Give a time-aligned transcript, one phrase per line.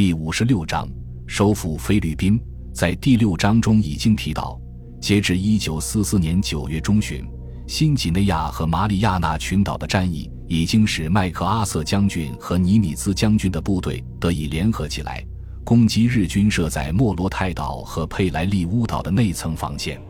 [0.00, 0.88] 第五十六章
[1.26, 2.40] 收复菲律宾。
[2.72, 4.58] 在第六章中已经提到，
[4.98, 7.22] 截至一九四四年九月中旬，
[7.66, 15.22] 新几内亚和马里亚纳群岛的战役已经使麦克阿瑟将军和尼米兹将军的部队得以联合起来，
[15.64, 20.00] 攻击日军设在莫罗泰岛和佩莱利乌岛的内层防线。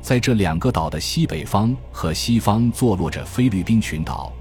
[0.00, 4.32] 在这两个岛的西北方和西方坐落着菲律宾群岛，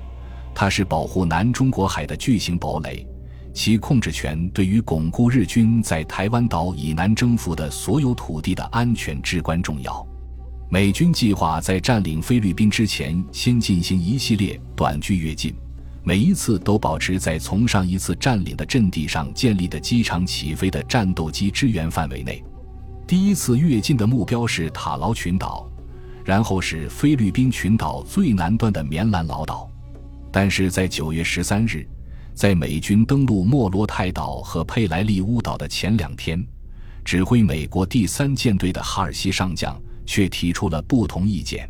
[0.54, 3.04] 它是保护南中国海的巨型堡垒。
[3.54, 10.06] 其控制权对于巩固日军在台湾岛以南征服的所有土地的安全至关重要。
[10.72, 15.54] 美军计划在占领菲律宾之前，先进行一系列短距跃进，
[16.04, 22.44] 每一次都保持在从上一次占领的阵地上建立的机场起飞的战斗机支援范围内。
[23.06, 25.70] 第一次跃进的目标是塔劳群岛，
[26.26, 29.70] 然后是菲律宾群岛最南端的棉兰老岛。
[30.32, 31.88] 但是在九月十三日。
[32.34, 36.44] 在美军登陆莫罗泰岛和佩莱利乌岛的前两天，
[37.06, 41.70] 指挥美国第三舰队的哈尔西上将却提出了不同意见。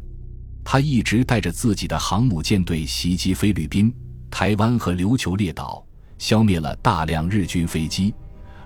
[0.63, 3.93] 他一直带着自己的航母舰队袭击菲律宾、
[4.31, 5.85] 台湾和琉球列岛，
[6.17, 8.13] 消灭了大量日军飞机，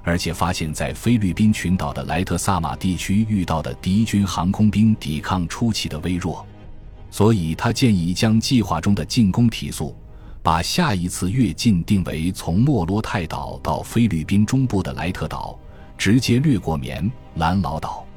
[0.03, 6.45] 而且发现，在菲律宾群岛的莱特萨马地区遇到的敌军航空兵抵抗初期的微弱，
[7.09, 9.95] 所以他建议将计划中的进攻提速。
[10.47, 15.59] 把下一次跃进定为从莫罗泰岛到菲律宾中部的莱特岛，
[15.97, 18.07] 直接掠过棉兰老岛。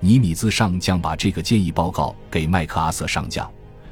[0.00, 3.48] 尼米兹上将把这个建议报告给麦克阿瑟上将，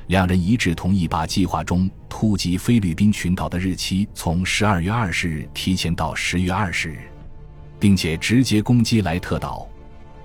[0.09, 6.99] 两人一致同意把计划中突击菲律宾群岛的日期从十二月二十日提前到十月二十日，
[7.79, 9.65] 并且直接攻击莱特岛。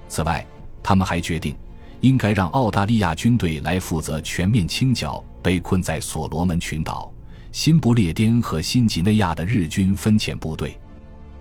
[0.08, 0.44] 此外，
[0.82, 1.56] 他们还决定
[2.00, 7.14] 应该让澳大利亚军队来负责全面清剿被困在所罗门群岛。
[7.52, 10.78] 新不列颠和新几内亚的日军分遣部队，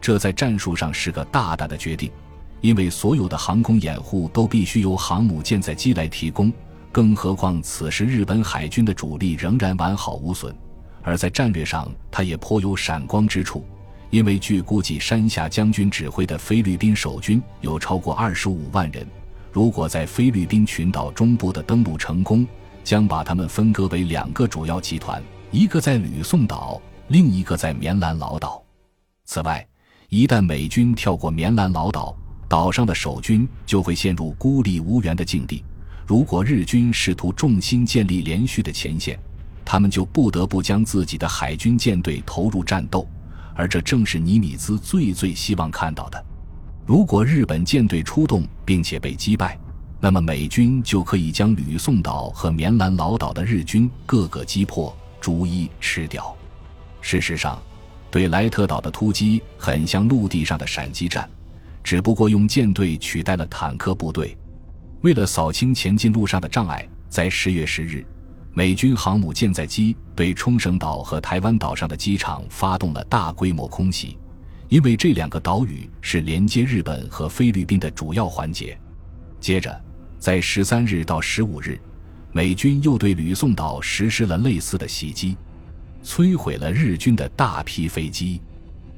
[0.00, 2.10] 这在战术上是个大胆的决定，
[2.60, 6.52] 因为所有的航空掩护都必须由航母舰载机来提供，
[6.90, 10.52] 更何况此时日本海军的主力仍然完好无损。
[11.02, 13.64] 而在战略上，它也颇有闪光之处，
[14.10, 19.06] 因为据估计，山下将军指挥的菲律宾守军有超过二十五万人，
[19.52, 22.44] 如果在菲律宾群岛中部的登陆成功，
[22.82, 25.22] 将把他们分割为两个主要集团。
[25.52, 28.62] 一个在吕宋岛，另一个在棉兰老岛。
[29.24, 29.66] 此外，
[30.08, 32.16] 一旦美军跳过棉兰老岛，
[32.48, 35.64] 岛上的守军就会陷入孤立无援的境地。
[36.06, 39.18] 如果日军试图重新建立连续的前线，
[39.64, 43.04] 他们就不得不将自己的海军舰队投入战斗，
[43.56, 46.24] 而这正是尼米兹最最希望看到的。
[46.86, 49.58] 如果日本舰队出动并且被击败，
[49.98, 54.96] 那么美军就可以将吕宋岛和棉兰老岛的日军各个击破。
[55.20, 56.36] 逐一吃掉。
[57.00, 57.60] 事实上，
[58.10, 61.28] 对莱特岛的突击很像陆地上的闪击战，
[61.84, 64.36] 只不过用舰队取代了坦克部队。
[65.02, 68.04] 为了扫清前进路上的障碍，在十月十日，
[68.52, 74.18] 美军航母舰载机对冲绳岛和台湾岛上的机场发动了大规模空袭，
[74.68, 78.78] 因为这两个岛屿是连接日本和菲律宾的主要环节。
[79.40, 79.80] 接着，
[80.18, 81.80] 在十三日到十五日。
[82.32, 85.36] 美军又对吕宋岛实施了类似的袭击，
[86.04, 88.40] 摧毁了日军的大批飞机。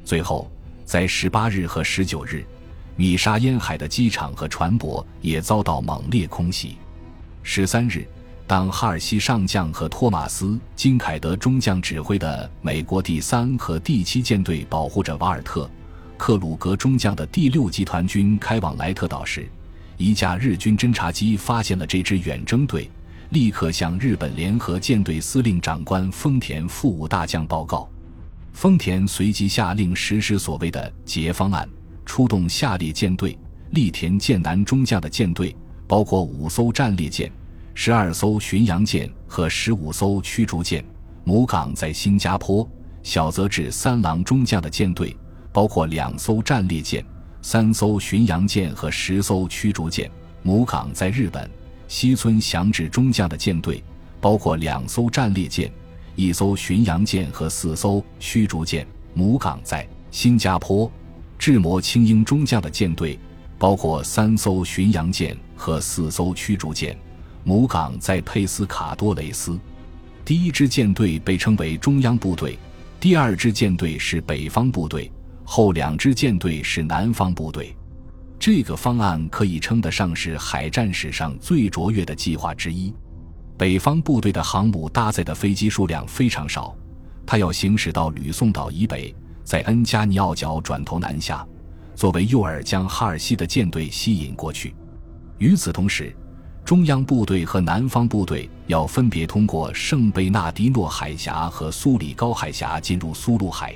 [0.04, 0.50] 最后，
[0.84, 2.44] 在十八日和十九日，
[2.94, 6.76] 米沙烟海的机场和船舶也遭到猛烈空袭。
[7.42, 8.06] 十三日，
[8.46, 15.64] 当哈尔西上将和托马斯·金凯德中将指挥的美国第三和第七舰队保护着瓦尔特·
[16.18, 19.48] 克鲁格中将的第六集团军开往莱特岛时，
[19.96, 22.90] 一架日军侦察机发现了这支远征队。
[23.32, 27.88] 立刻向日本联合舰队司令长官丰田副武大将报告。
[28.52, 31.66] 丰田随即下令实施所谓的“劫方案”，
[32.04, 33.38] 出动下列舰队：
[33.70, 35.56] 立田舰南中将的舰队，
[35.88, 37.32] 包括五艘战列舰、
[37.72, 40.84] 十二艘巡洋舰和十五艘驱逐舰；
[41.24, 42.68] 母港在新加坡
[43.02, 45.16] 小泽治三郎中将的舰队，
[45.54, 47.02] 包括两艘战列舰、
[47.40, 50.06] 三艘巡洋舰和十艘驱逐舰；
[50.42, 51.50] 母港在日本。
[51.92, 53.84] 西村祥治中将的舰队，
[54.18, 55.70] 包括两艘战列舰、
[56.16, 60.90] 一艘巡洋舰和四艘驱逐舰；母港在新加坡。
[61.38, 63.18] 志摩青英中将的舰队，
[63.58, 66.96] 包括三艘巡洋舰和四艘驱逐舰；
[67.44, 69.60] 母港在佩斯卡多雷斯。
[70.24, 72.58] 第一支舰队被称为中央部队，
[72.98, 75.12] 第二支舰队是北方部队，
[75.44, 77.76] 后两支舰队是南方部队。
[78.42, 82.92] 这个方案可以称得上是海战史上最卓越的计划之一。
[83.56, 86.76] 北方部队的航母搭载的飞机数量非常少，
[87.24, 91.46] 它要行驶到吕宋岛以北，在恩加尼奥角转头南下，
[91.94, 94.74] 作为诱饵将哈尔西的舰队吸引过去。
[95.38, 96.12] 与此同时，
[96.64, 103.72] 中央部队和南方部队要分别通过圣贝纳迪诺海峡和苏里高海峡进入苏禄海，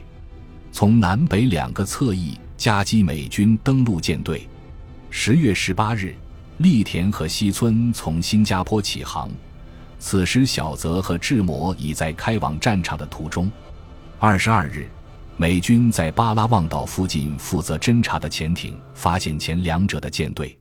[0.73, 4.45] 从南北两个侧翼夹击美军登陆舰队。
[5.11, 6.15] 十月十八日，
[6.59, 9.31] 栗田和西村从新加坡起航，
[9.99, 13.51] 此时小泽和志摩已在开往战场的途中。
[14.19, 14.89] 二十二日，
[15.37, 20.57] 美军在巴拉望岛附近负责侦察的潜艇发现前两者的舰队。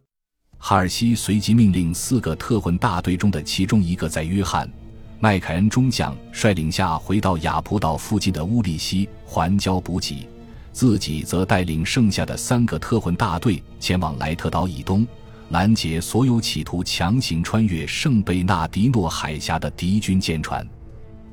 [0.57, 4.67] 哈尔西随即命令四个特混大队中的其中一个在约翰·
[5.19, 10.27] 麦凯恩中将率领下回到雅普岛附近的乌利西环礁补给，
[10.75, 15.07] 自己则带领剩下的三个特混大队前往莱特岛以东，
[15.51, 20.67] 拦截所有企图强行穿越圣贝纳迪诺海峡的敌军舰船。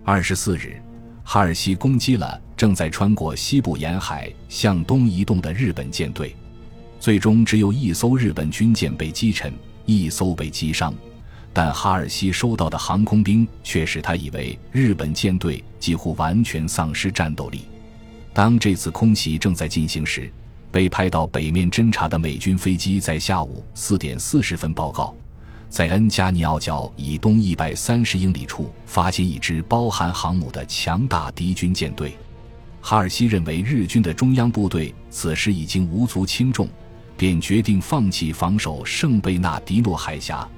[0.04, 0.80] 二十四日，
[1.24, 6.36] 哈尔西攻击了正在穿过西部沿海向东移动的日本舰队。
[7.00, 9.52] 最终只有一艘日本军舰被击沉，
[9.86, 10.94] 一艘被击伤，
[11.52, 17.62] 但哈尔西收到的航空兵却使他以为日本舰队几乎完全丧失战斗力。
[18.34, 20.30] 当这次空袭正在进行时，
[20.70, 25.14] 被派到北面侦察的美军飞机在下午四点四十分报告，
[25.68, 32.16] 在恩加尼奥角以东一百三十英里处发现一支包含航母的强大敌军舰队。
[32.80, 36.68] 哈尔西认为日军的中央部队此时已经无足轻重。
[37.14, 40.48] 便决定放弃防守圣贝纳迪诺海峡，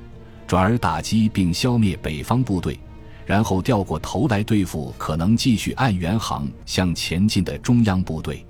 [0.46, 2.78] 转而打击并消灭北方部队，
[3.26, 8.44] 然后掉过头来对付可能继续按原航向前进的中央部队。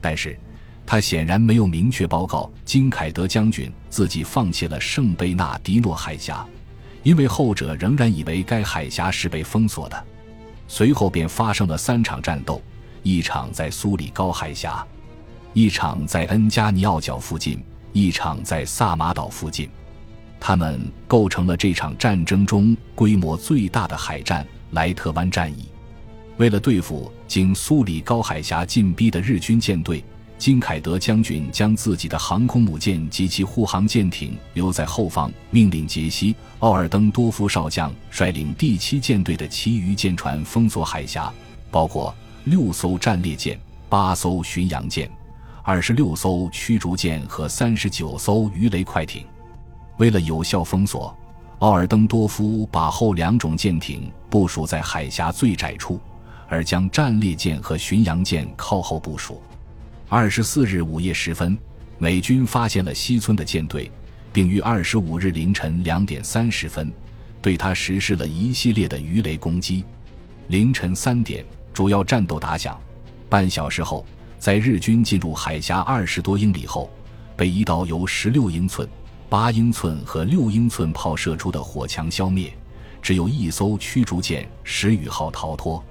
[0.00, 0.38] 但是，
[0.84, 6.46] 他显然没有明确报告金凯德将军自己放弃了圣贝纳迪诺海峡，
[7.02, 10.04] 因为后者仍然以为该海峡是被封锁的。
[10.68, 12.62] 随后便发生了三场战斗，
[13.02, 14.86] 一场在苏里高海峡。
[15.52, 17.62] 一场在恩加尼奥角附近，
[17.92, 19.68] 一场在萨马岛附近，
[20.38, 25.66] 他们构成了这场战争中规模最大的海战——莱特湾战役。
[26.36, 30.04] 为了对付经苏里高海峡进逼的日军舰队，
[30.38, 41.32] 金凯德将军将自己的航空母舰及其护航舰艇留在后方，命令杰西·奥尔登多夫少将率领第七舰队的其余舰船封锁海峡，
[41.70, 45.10] 包括六艘战列舰、八艘巡洋舰。
[45.62, 49.24] 二十六艘驱逐舰和三十九艘鱼雷快艇，
[49.98, 51.16] 为了有效封锁，
[51.60, 55.98] 奥尔登多夫把后两种舰艇部署在海峡最窄处，
[56.48, 59.40] 而将战列舰和巡洋舰靠后部署。
[60.08, 61.56] 二十四日午夜时分，
[61.96, 63.90] 美军发现了西村的舰队，
[64.34, 66.92] 并于二十五日凌晨两点三十分
[67.40, 69.82] 对他实施了一系列的鱼雷攻击。
[70.48, 72.78] 凌晨三点，主要战斗打响，
[73.28, 74.04] 半小时后。
[74.38, 76.90] 在日军进入海峡二十多英里后，
[77.34, 78.86] 被一道由十六英寸、
[79.28, 82.52] 八英寸和六英寸炮射出的火墙消灭，
[83.02, 85.82] 只有一艘驱逐舰“石宇号”逃脱。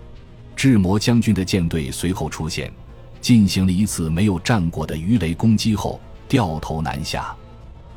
[0.55, 2.71] 智摩将军的舰队随后出现，
[3.19, 5.99] 进行了一次没有战果的鱼雷攻击后，
[6.29, 7.35] 掉头南下。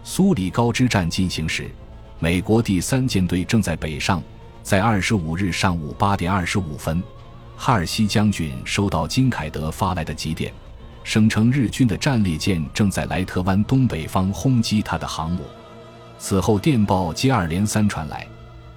[0.02, 1.70] 苏里高之战进行时，
[2.18, 4.22] 美国第三舰队正在北上。
[4.60, 7.02] 在二十五日上午八点二十五分。
[7.56, 10.52] 哈尔西将军收到金凯德发来的急电，
[11.08, 15.42] 声称日军的战列舰正在莱特湾东北方轰击他的航母。
[16.18, 18.28] 此后电报接二连三传来，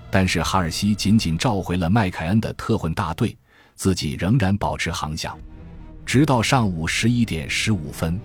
[0.10, 3.38] 但是哈尔西仅仅召回了麦凯恩的特混大队，
[3.76, 5.38] 自己仍然保持航向，
[6.06, 8.18] 直到上午十一点十五分。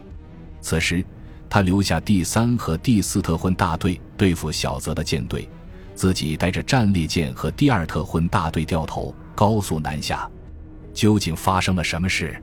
[0.60, 1.04] 此时，
[1.50, 5.48] 他留下第三和第四特混大队对付小泽的舰队，
[5.96, 10.30] 自己带着战列舰和第二特混大队掉头高速南下。
[10.94, 12.40] 究竟发生了什么事？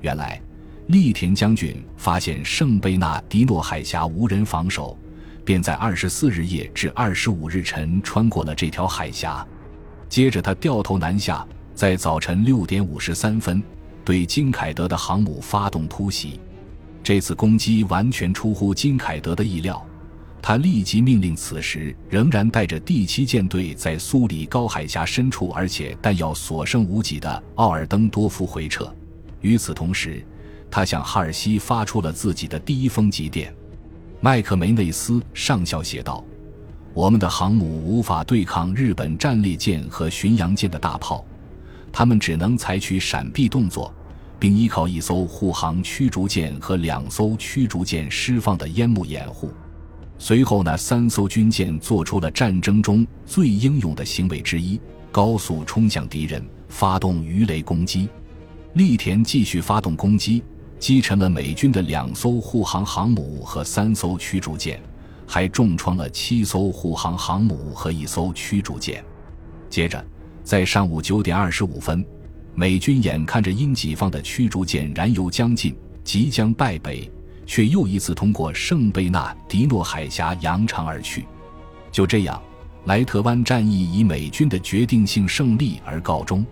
[0.00, 0.40] 原来，
[0.92, 4.94] 栗田将军发现圣贝纳迪诺海峡无人防守，
[5.42, 9.46] 便在二十四日夜至二十五日晨穿过了这条海峡。
[10.06, 13.62] 接着，他掉头南下，在早晨六点五十三分
[14.04, 16.38] 对金凯德的航母发动突袭。
[17.02, 19.82] 这次攻击完全出乎金凯德的意料。
[20.42, 28.94] 他立即命令此时仍然带着第七舰队在苏里高海峡深处，而且弹药所剩无几的奥尔登多夫回撤。
[29.40, 30.22] 与此同时，
[30.72, 33.54] 他向哈尔西发出了自己的第一封急电。
[34.22, 36.24] 麦克梅内斯上校写道
[36.94, 41.22] ：“我们的航母无法对抗日本战列舰和巡洋舰的大炮，
[41.92, 43.92] 他们只能采取闪避动作，
[44.38, 49.52] 并依靠一艘护航驱逐舰和两艘驱逐舰释放的烟幕掩护。”
[50.18, 58.08] 随后，那三艘军舰做出了战争中最英勇的行为之一，高速冲向敌人，发动鱼雷攻击。
[58.74, 60.42] 栗田继续发动攻击，
[60.82, 64.82] 击沉了美军的两艘护航航母和三艘驱逐舰，
[65.28, 69.00] 还重创了七艘护航航母和一艘驱逐舰。
[69.70, 70.04] 接着，
[70.42, 72.04] 在上午九点二十五分，
[72.52, 75.72] 美军眼看着因己方的驱逐舰燃油将尽，
[76.02, 77.08] 即将败北，
[77.46, 81.26] 却又一次通过圣贝纳迪诺海峡扬长而去。
[81.92, 82.42] 就这样，
[82.86, 86.44] 莱特湾战役以美军的决定性胜利而告终。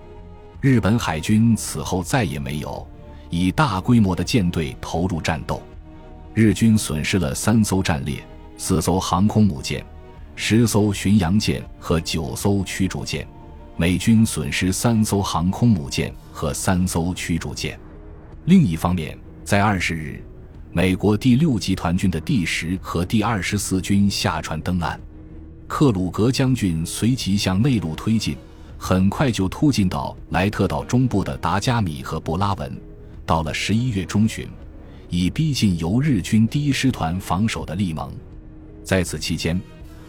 [0.60, 2.87] 日本海军此后再也没有
[3.30, 5.62] 以大规模的舰队投入战斗。
[6.34, 8.22] 日军损失了三艘战列、
[8.58, 9.84] 四艘航空母舰。
[10.37, 13.28] 十艘巡洋舰和九艘驱逐舰，
[13.76, 17.78] 美军损失三艘航空母舰和三艘驱逐舰。
[18.46, 20.25] 另一方面，在二十日，
[20.72, 24.99] 美国第六集团军的第十和第二十四军下船登岸，
[25.66, 28.34] 克鲁格将军随即向内陆推进，
[28.78, 32.80] 很快就突进到莱特岛中部的达加米和布拉文。
[33.30, 34.44] 到了十一月中旬，
[35.08, 38.12] 已逼近由日军第一师团防守的利蒙。
[38.82, 39.60] 在此期间，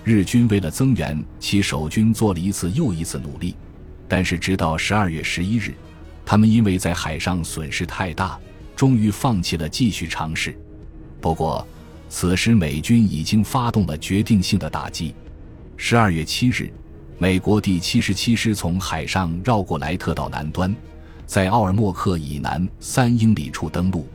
[0.04, 3.56] 日军为了增援其守军，做了一次又一次努力，
[4.08, 5.72] 但是直到十二月十一日，
[6.26, 8.40] 他们因为在海上损失太大，
[8.76, 10.60] 终于放弃了继续尝试。
[11.22, 11.64] 不过，
[12.10, 15.14] 此时美军已经发动了决定性的打击。
[15.78, 16.74] 十二月七日，
[17.20, 20.76] 美国第七十七师从海上绕过莱特岛南端，
[21.32, 24.06] 在奥尔默克以南三英里处登陆。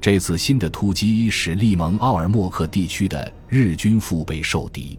[0.00, 4.98] 这次新的突击使利蒙奥尔默克地区的日军腹背受敌。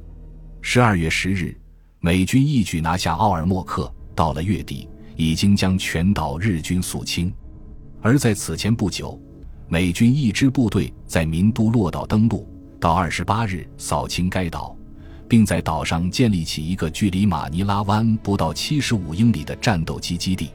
[0.61, 1.53] 十二月十日，
[1.99, 3.93] 美军一举拿下奥尔默克。
[4.15, 4.87] 到了月底，
[5.17, 7.29] 已经将全岛日军肃清。
[8.01, 9.21] 而在此前不久，
[9.67, 12.47] 美军一支部队在民都洛岛登陆，
[12.79, 14.73] 到二十八日扫清该岛，
[15.27, 20.51] 并在岛上建立起一个距离马尼拉湾不到七十五英里的战斗机基地。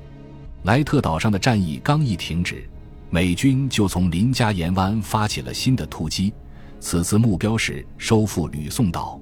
[0.64, 2.66] 莱特岛上的战役刚一停止，
[3.11, 6.33] 美军就从林加岩湾发起了新的突击，
[6.80, 9.21] 此次目标是收复吕宋岛。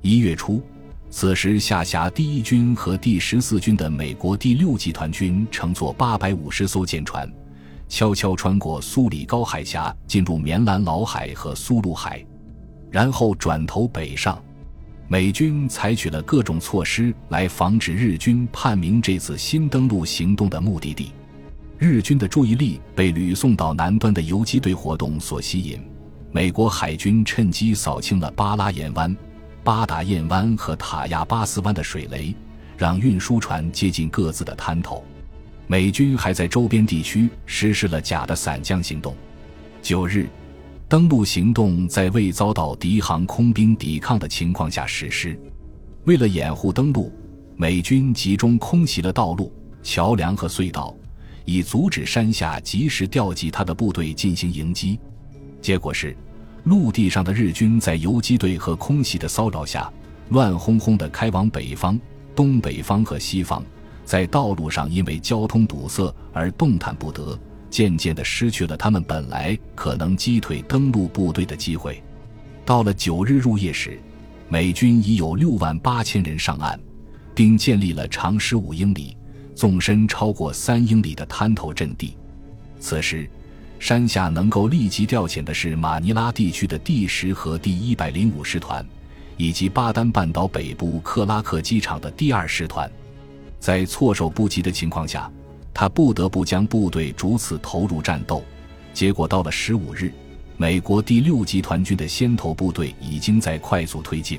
[0.00, 0.60] 一月初，
[1.08, 7.32] 此时下辖第一军和第十四军的美国第六集团军乘坐八百五十艘舰船，
[7.88, 12.26] 悄悄穿过苏里高海峡，进入棉兰老海和苏禄海，
[12.90, 14.36] 然后转头北上。
[15.08, 21.12] 美军采取了各种措施来防止日军判明这次新登陆行动的目的地。
[21.78, 25.80] 日军的注意力被吕宋岛南端的游击队活动所吸引，
[26.30, 29.14] 美国海军趁机扫清了巴拉岩湾。
[29.64, 32.34] 巴达彦湾和塔亚巴斯湾的水雷，
[32.76, 35.04] 让运输船接近各自的滩头。
[35.68, 39.14] 美军还在周边地区实施了假的伞降行动。
[39.80, 40.28] 九日，
[40.92, 45.40] 登陆行动在未遭到敌航空兵抵抗的情况下实施。
[46.04, 47.10] 为了掩护登陆，
[47.56, 49.50] 美军集中空袭了道路、
[49.82, 50.94] 桥梁和隧道，
[51.46, 55.00] 以阻止山下及时调集他的部队进行迎击。
[55.62, 56.14] 结果是。
[56.64, 59.90] 陆地上的日军在游击队和空袭的骚扰下，
[60.28, 61.98] 乱哄哄地开往北方、
[62.36, 63.64] 东北方和西方，
[64.04, 67.38] 在道路上因为交通堵塞而动弹不得，
[67.72, 72.00] 渐渐地失去了他们本来可能击退登陆部队的机会。
[72.64, 73.98] 到了九日入夜时，
[74.48, 76.78] 美军已有六万八千人上岸，
[77.34, 79.16] 并建立了长十五英里、
[79.54, 82.16] 纵深超过三英里的滩头阵地。
[82.78, 83.28] 此时。
[83.78, 88.86] 山下能够立即调遣的是马尼拉地区的第十和第一百零五师团，
[89.36, 92.88] 以及巴丹半岛北部克拉克机场的第二师团。
[93.58, 95.28] 在措手不及的情况下，
[95.74, 98.42] 他不得不将部队逐次投入战斗。
[98.92, 100.12] 结果到了十五日，
[100.56, 104.38] 美国第六集团军的先头部队已经在快速推进。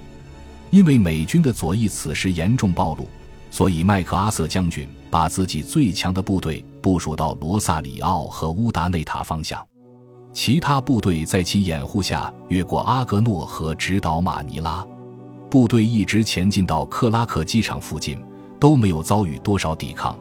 [0.70, 3.08] 因为美军的左翼此时严重暴露，
[3.52, 6.64] 所以麦克阿瑟将军把自己最强的部队。
[6.82, 9.66] 部署到罗萨里奥和乌达内塔方向，
[10.34, 14.86] 其他部队在其掩护下越过阿格诺河，直捣马尼拉。
[15.50, 18.22] 部队一直前进到克拉克机场附近，
[18.60, 20.18] 都没有遭遇多少抵抗。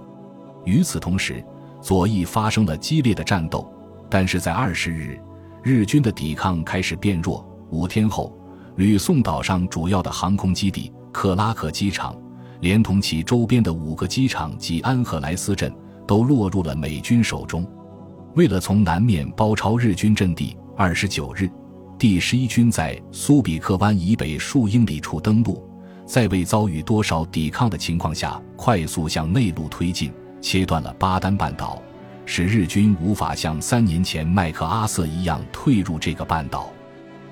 [0.65, 1.45] 与此同时，
[1.81, 3.71] 左翼发生了激烈的战斗，
[4.09, 5.19] 但是在二十日，
[5.63, 7.47] 日军的抵抗开始变弱。
[7.71, 8.37] 五天后，
[8.77, 12.17] 吕宋岛上主要的航空基地克拉克机场，
[12.61, 15.73] 连同其周边的五个机场及安赫莱斯镇。
[16.05, 17.65] 都落入了美军手中。
[18.35, 21.49] 为了从南面包抄日军阵地，二十九日，
[21.97, 25.65] 第十一军在苏比克湾以北数英里处登陆，
[26.05, 30.13] 在未遭遇多少抵抗的情况下，快速向内陆推进，
[30.43, 31.81] 切断了巴丹半岛，
[32.27, 36.71] 使日军无法像三年前麦克阿瑟一样退入这个半岛。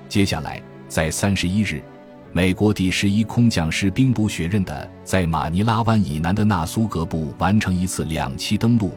[0.09, 1.83] 接下来，在三十一日。
[2.33, 8.93] 美国第十一空降师兵补学任的，在马尼拉湾以南的纳苏格部完成一次两栖登陆，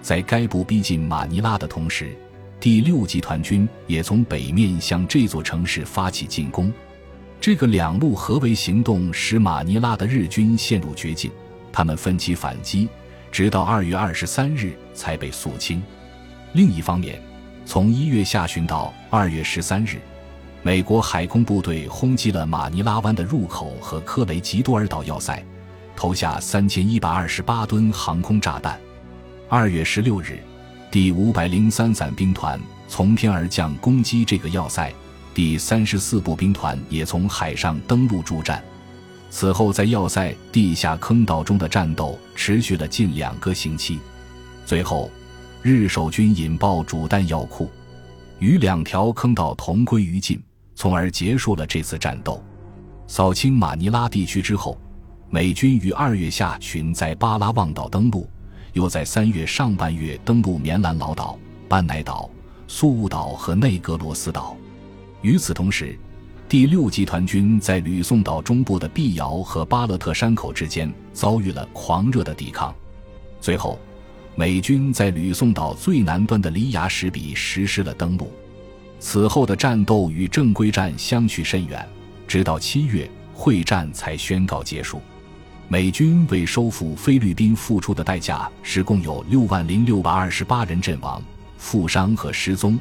[0.00, 2.16] 在该部逼近马尼拉的同时，
[2.60, 6.72] 第六集团军也从北面向这座城市发起进攻。
[7.40, 11.28] 这个两路合围行动使马尼拉的日军陷入绝境，
[11.72, 12.88] 他们奋起反击，
[13.30, 15.82] 直到二月二十三日才被肃清。
[16.52, 17.20] 另一方面，
[17.64, 19.98] 从一月下旬到二月十三日，
[20.62, 25.44] 美国海空部队轰击了马尼拉湾的入口和科雷吉多尔岛要塞，
[25.94, 28.78] 投下三千一百二十八吨航空炸弹。
[29.48, 30.38] 二月十六日，
[30.90, 34.92] 第五百零三伞兵团从天而降攻击这个要塞。
[35.34, 38.64] 第三十四步兵团也从海上登陆助战，
[39.38, 43.98] 此后在要塞地下坑道中的战斗持续了近两个星期。
[44.64, 45.10] 最后，
[45.60, 47.70] 日守军引爆主弹药库，
[48.38, 50.42] 与两条坑道同归于尽，
[50.74, 52.42] 从而结束了这次战斗。
[53.06, 54.80] 扫清马尼拉地区之后，
[55.28, 58.26] 美军于二月下旬在巴拉望岛登陆，
[58.72, 61.38] 又在三月上半月登陆棉兰老岛、
[61.68, 62.30] 班乃岛、
[62.66, 64.56] 苏务岛和内格罗斯岛。
[65.20, 65.98] 与此同时，
[66.48, 72.72] 第六集团军在吕宋岛中部的碧瑶和巴勒特山口之间遭遇了狂热的抵抗。
[73.40, 73.76] 最后，
[74.36, 78.30] 美军在吕宋岛最南端的黎牙什比实施了登陆。
[79.00, 81.84] 此后的战斗与正规战相去甚远，
[82.28, 85.02] 直到七月会战才宣告结束。
[85.66, 91.20] 美军为收复菲律宾付出的代价是共有六万零六百二十八人阵亡、
[91.58, 92.78] 负伤和失踪。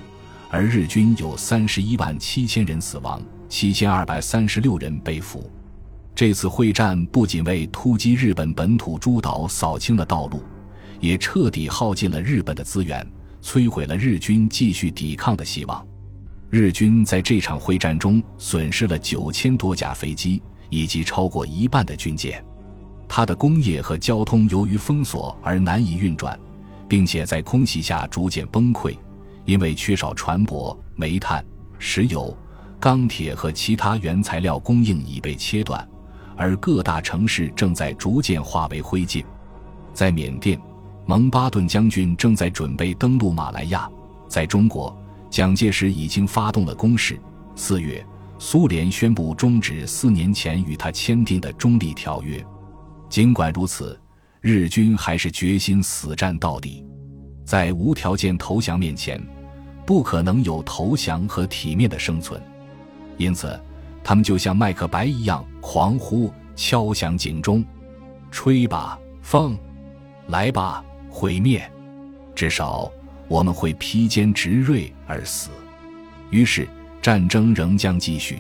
[0.51, 3.19] 而日军有三十一万七千人死亡，
[3.57, 5.49] 七千二百三十六人被俘。
[6.13, 10.43] 这次会战不仅为突击日本本土诸岛扫清了道路，
[10.99, 13.07] 也彻底耗尽了日本的资源，
[13.41, 15.87] 摧毁了日军继续抵抗的希望。
[16.49, 22.43] 日军在这场会战中损失了九千多架飞机以及超过一半的军舰，
[23.07, 26.37] 它的工业和交通由于封锁而难以运转，
[26.89, 28.93] 并且在空袭下逐渐崩溃。
[29.45, 31.41] 因为缺少船舶、煤炭、
[31.79, 32.35] 石油、
[32.79, 35.87] 钢铁和其他原材料供应已被切断，
[36.35, 39.23] 而各大城市正在逐渐化为灰烬。
[39.93, 40.59] 在缅甸，
[41.05, 43.89] 蒙巴顿将军正在准备登陆马来亚；
[44.27, 44.95] 在中国，
[45.29, 47.19] 蒋介石已经发动了攻势。
[47.55, 48.05] 四月，
[48.37, 52.45] 苏联宣布终止四年前与他签订的中立条约。
[53.09, 53.99] 尽管如此，
[54.41, 56.85] 日军还是决心死战到底，
[57.45, 59.19] 在无条件投降面前。
[59.85, 62.41] 不可能有投降和体面的生存，
[63.17, 63.59] 因此，
[64.03, 67.63] 他们就像麦克白一样狂呼，敲响警钟，
[68.31, 69.57] 吹吧，风，
[70.27, 71.69] 来吧，毁灭，
[72.33, 72.91] 至少
[73.27, 75.49] 我们会披坚执锐而死。
[76.29, 76.67] 于是，
[77.01, 78.39] 战争仍将继续。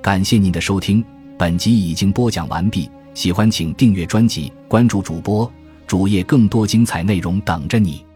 [0.00, 1.04] 感谢您的收听，
[1.36, 2.90] 本集已经播讲完毕。
[3.14, 5.50] 喜欢请订阅专辑，关注主播
[5.88, 8.06] 主页，更多精彩内容等着你。